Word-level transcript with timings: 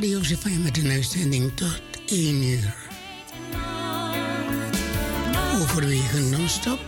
van 0.00 0.62
met 0.62 0.78
een 0.78 0.90
uitzending 0.90 1.52
tot 1.54 1.80
1 2.06 2.42
uur. 2.42 2.74
Overwegen 5.60 6.30
non-stop. 6.30 6.78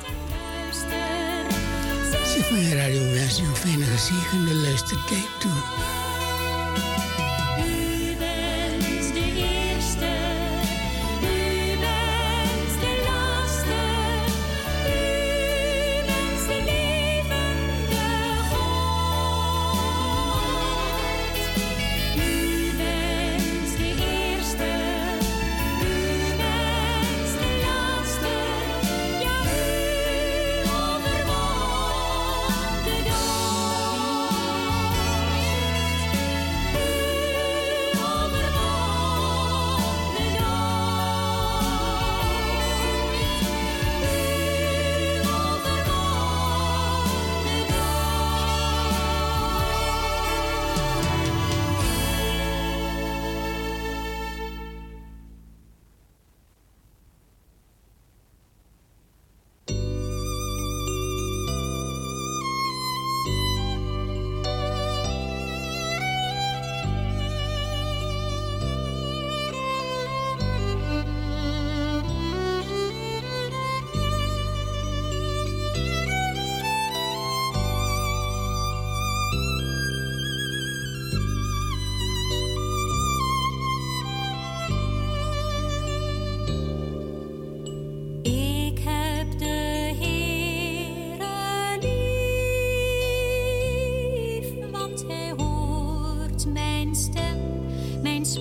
Je 2.35 2.75
radio 2.75 3.01
wens 3.01 3.37
je 3.37 3.43
een 3.43 3.57
fijne 3.57 3.85
gezegende 3.85 4.55
luistertijd 4.55 5.41
toe. 5.41 5.74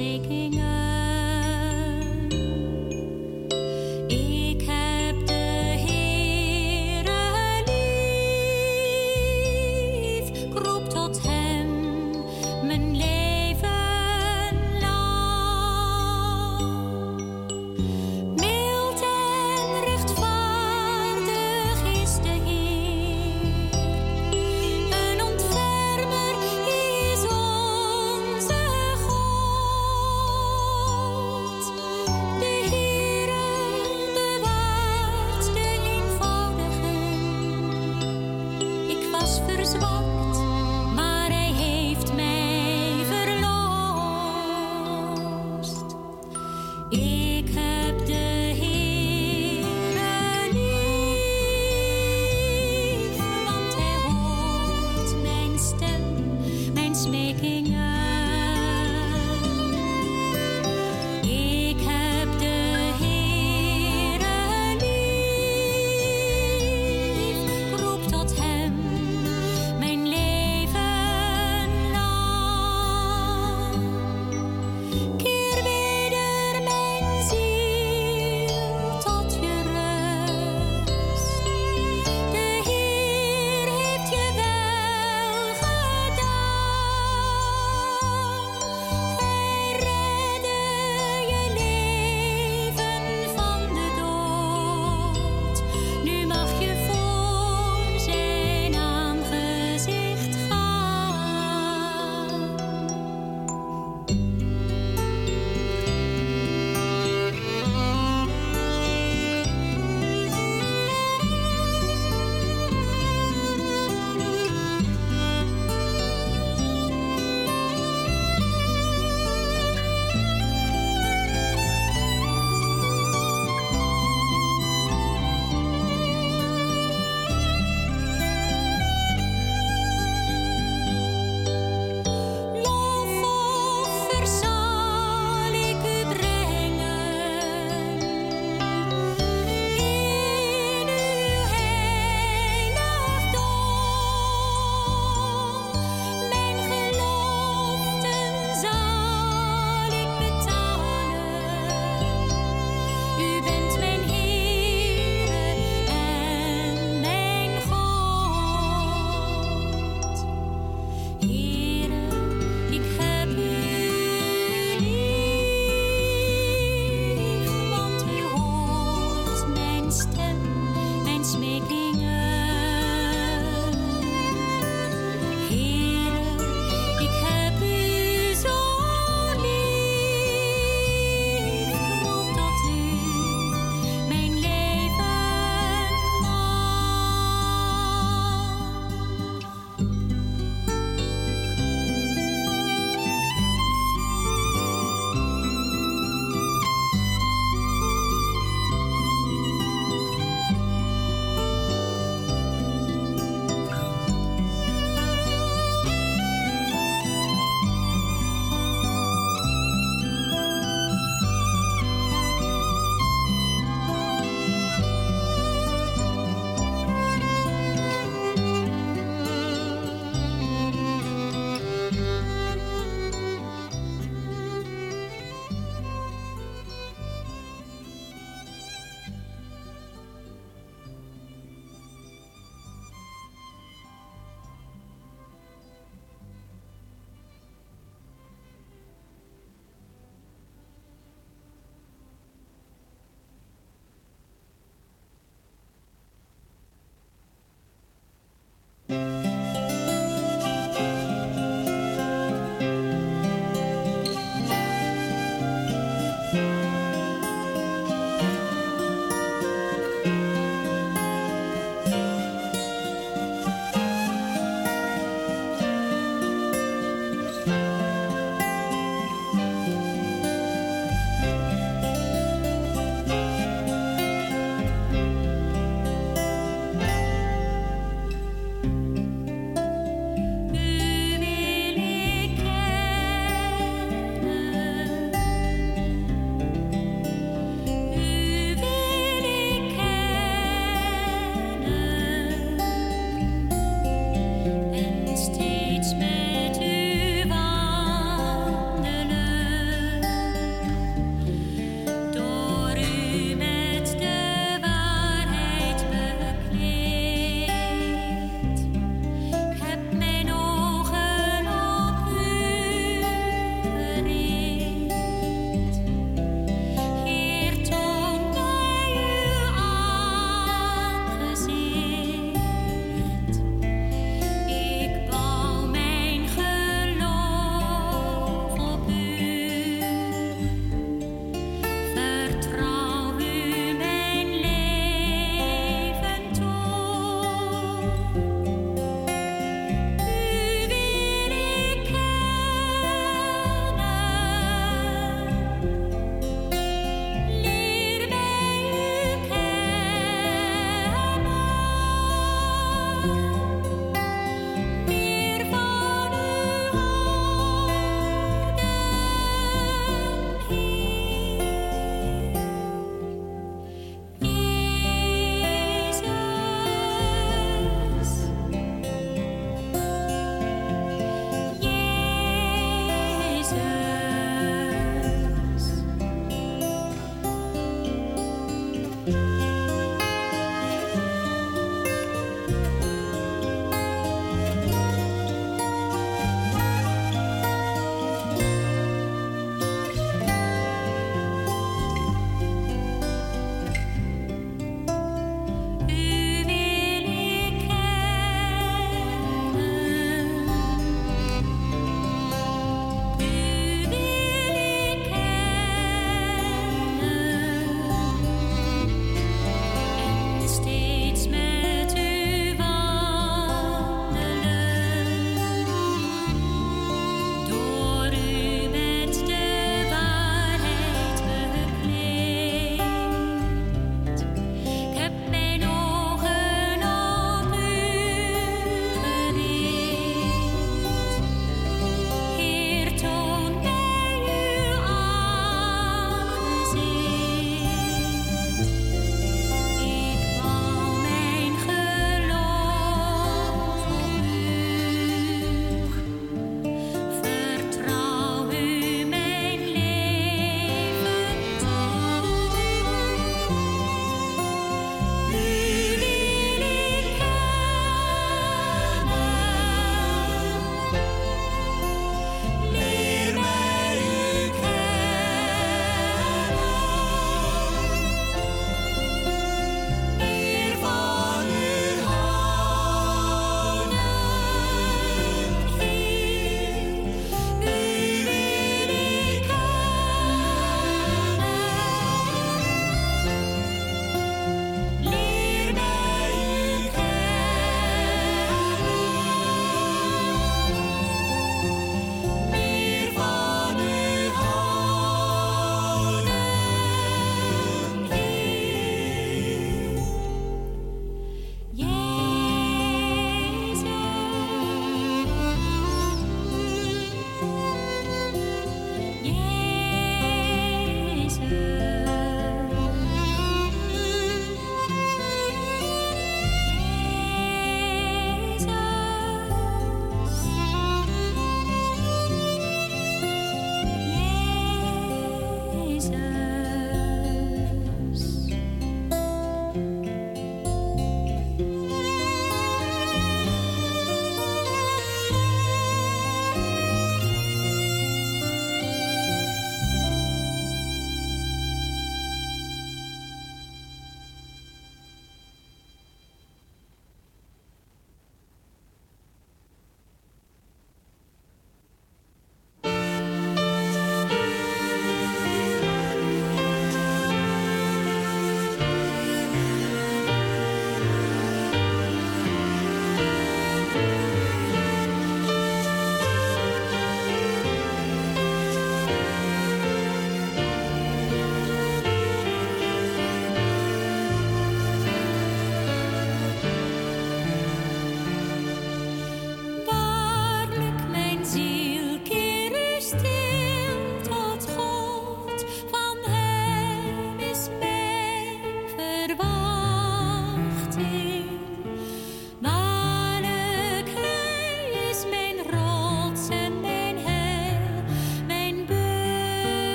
make 0.00 0.29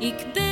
I 0.00 0.12
gdy 0.12 0.47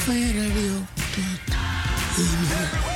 Fire 0.00 0.32
Radio 0.32 0.86
tot 1.14 2.93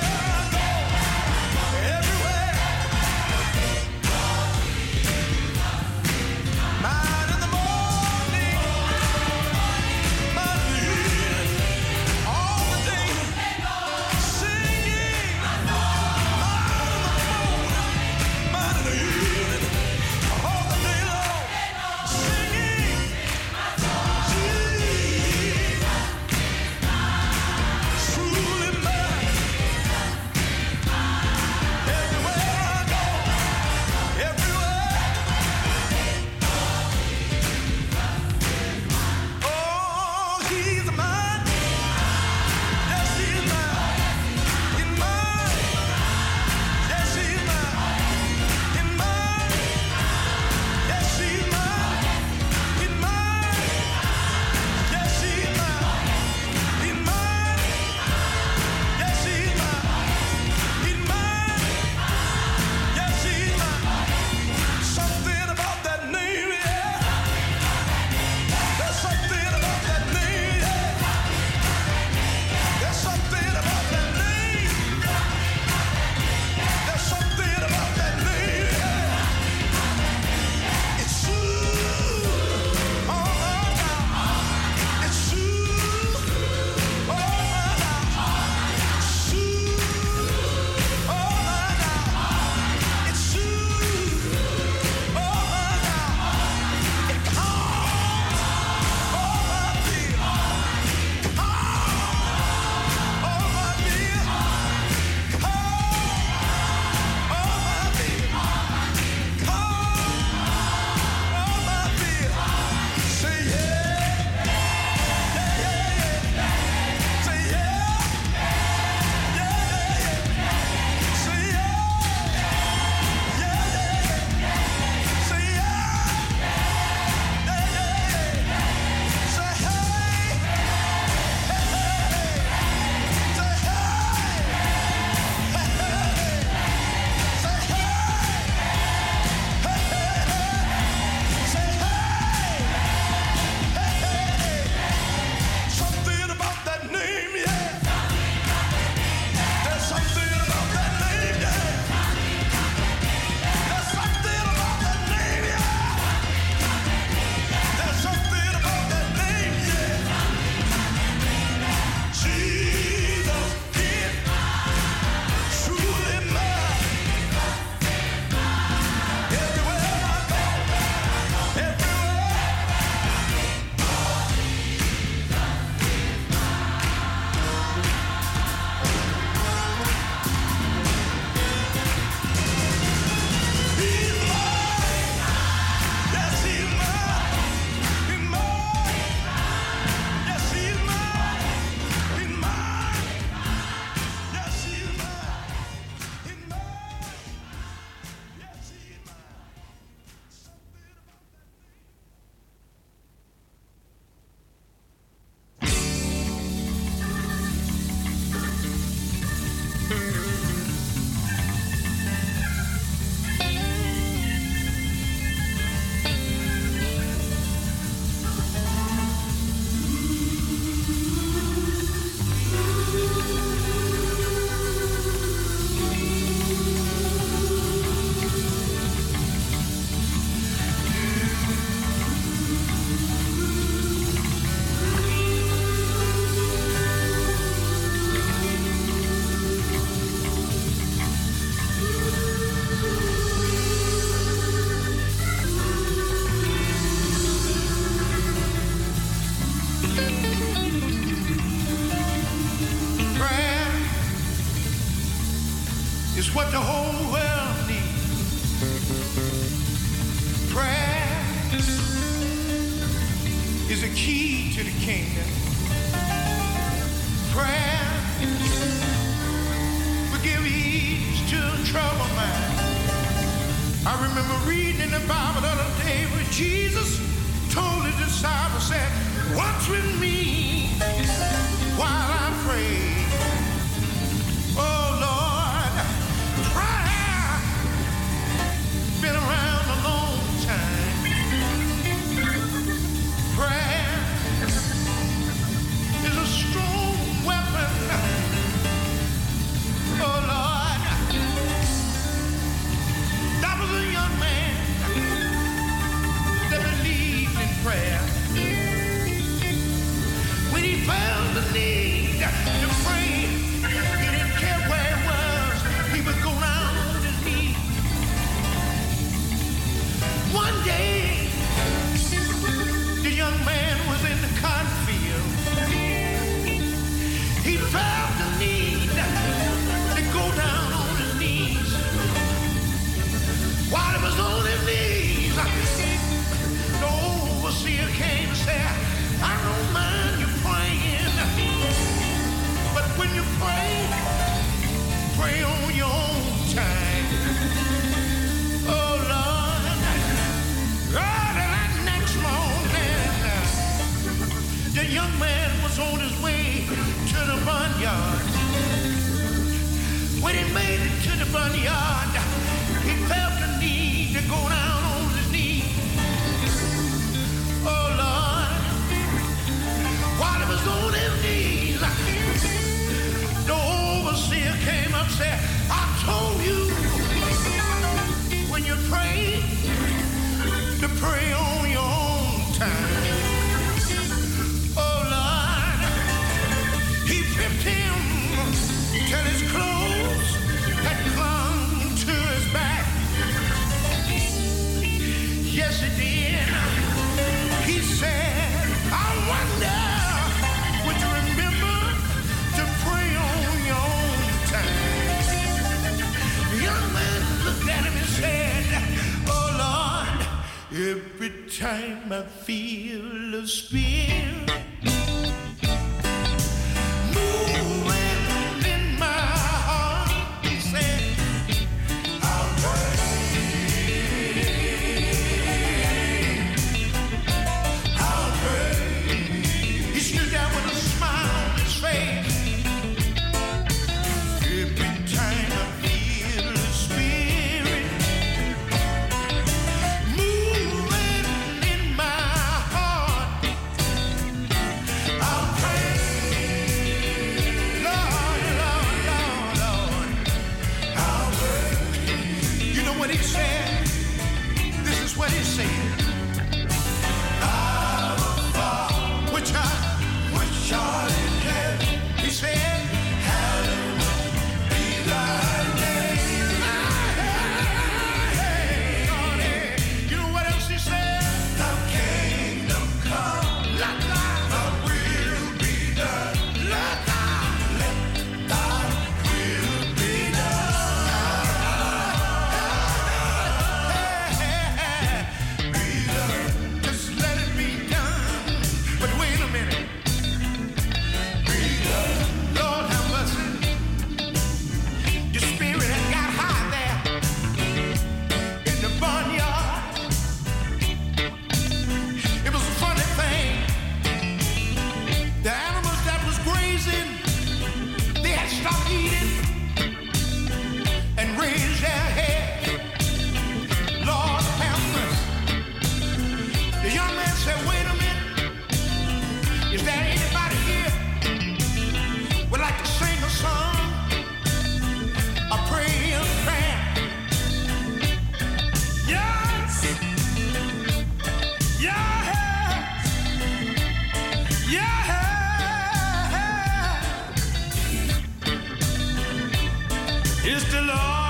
It's 540.50 540.64
the 540.72 540.80
Lord 540.80 541.27